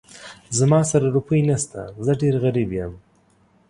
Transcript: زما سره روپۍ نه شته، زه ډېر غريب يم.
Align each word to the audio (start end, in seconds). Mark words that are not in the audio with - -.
زما 0.57 0.79
سره 0.91 1.07
روپۍ 1.17 1.41
نه 1.49 1.57
شته، 1.63 1.81
زه 2.05 2.11
ډېر 2.21 2.35
غريب 2.43 2.69
يم. 2.79 2.93